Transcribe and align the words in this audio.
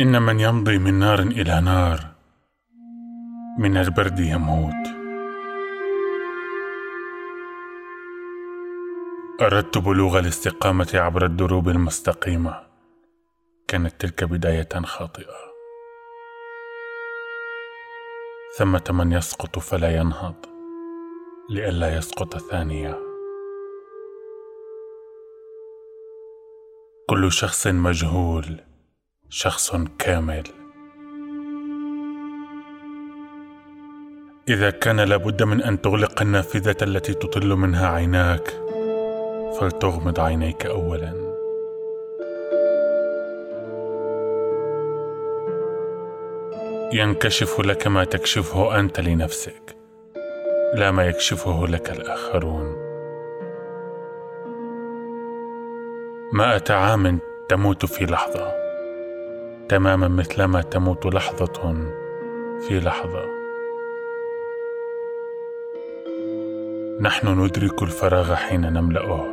إن 0.00 0.22
من 0.22 0.40
يمضي 0.40 0.78
من 0.78 0.94
نار 0.94 1.18
إلى 1.18 1.60
نار 1.60 2.00
من 3.58 3.76
البرد 3.76 4.18
يموت. 4.18 4.86
أردت 9.42 9.78
بلوغ 9.78 10.18
الاستقامة 10.18 10.90
عبر 10.94 11.24
الدروب 11.24 11.68
المستقيمة. 11.68 12.66
كانت 13.68 14.00
تلك 14.00 14.24
بداية 14.24 14.68
خاطئة. 14.84 15.36
ثمة 18.58 18.84
من 18.90 19.12
يسقط 19.12 19.58
فلا 19.58 19.96
ينهض 19.96 20.46
لئلا 21.50 21.96
يسقط 21.96 22.38
ثانية. 22.38 22.98
كل 27.08 27.32
شخص 27.32 27.66
مجهول 27.66 28.69
شخص 29.32 29.76
كامل. 29.98 30.42
إذا 34.48 34.70
كان 34.70 35.00
لابد 35.00 35.42
من 35.42 35.62
أن 35.62 35.80
تغلق 35.80 36.22
النافذة 36.22 36.76
التي 36.82 37.14
تطل 37.14 37.48
منها 37.48 37.88
عيناك 37.88 38.48
فلتغمض 39.60 40.20
عينيك 40.20 40.66
اولا. 40.66 41.12
ينكشف 46.92 47.60
لك 47.60 47.86
ما 47.86 48.04
تكشفه 48.04 48.80
أنت 48.80 49.00
لنفسك 49.00 49.76
لا 50.74 50.90
ما 50.90 51.06
يكشفه 51.06 51.66
لك 51.66 51.90
الآخرون. 51.90 52.76
مائه 56.32 56.72
عام 56.72 57.18
تموت 57.48 57.86
في 57.86 58.06
لحظة. 58.06 58.59
تماما 59.70 60.08
مثلما 60.08 60.62
تموت 60.62 61.06
لحظة 61.06 61.74
في 62.60 62.80
لحظة. 62.80 63.24
نحن 67.00 67.44
ندرك 67.44 67.82
الفراغ 67.82 68.34
حين 68.34 68.72
نملأه. 68.72 69.26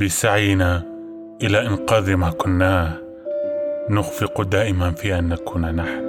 بسعينا 0.00 0.82
إلى 1.42 1.66
إنقاذ 1.66 2.14
ما 2.14 2.30
كناه 2.30 2.98
نخفق 3.90 4.42
دائما 4.42 4.90
في 4.90 5.18
أن 5.18 5.28
نكون 5.28 5.74
نحن. 5.74 6.04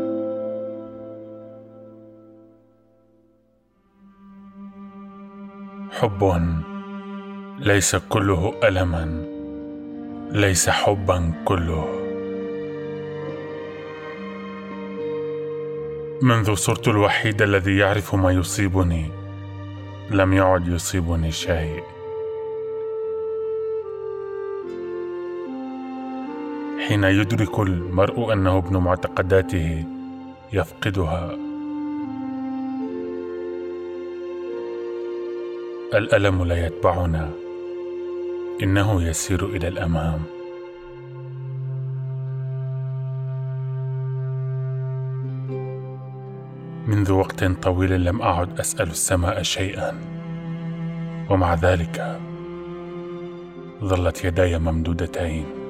حب 5.91 6.23
ليس 7.59 7.95
كله 7.95 8.53
ألما 8.63 9.25
ليس 10.31 10.69
حبا 10.69 11.33
كله. 11.45 11.85
منذ 16.21 16.53
صرت 16.53 16.87
الوحيد 16.87 17.41
الذي 17.41 17.77
يعرف 17.77 18.15
ما 18.15 18.31
يصيبني 18.31 19.11
لم 20.11 20.33
يعد 20.33 20.67
يصيبني 20.67 21.31
شيء. 21.31 21.83
حين 26.87 27.03
يدرك 27.03 27.59
المرء 27.59 28.33
أنه 28.33 28.57
ابن 28.57 28.77
معتقداته 28.77 29.85
يفقدها. 30.53 31.31
الألم 35.93 36.43
لا 36.43 36.65
يتبعنا. 36.65 37.44
إنه 38.63 39.03
يسير 39.03 39.45
إلى 39.45 39.67
الأمام. 39.67 40.19
منذ 46.87 47.11
وقت 47.11 47.43
طويل 47.43 48.05
لم 48.05 48.21
أعد 48.21 48.59
أسأل 48.59 48.87
السماء 48.87 49.41
شيئا 49.41 49.93
ومع 51.29 51.53
ذلك 51.53 52.19
ظلت 53.83 54.25
يداي 54.25 54.59
ممدودتين. 54.59 55.64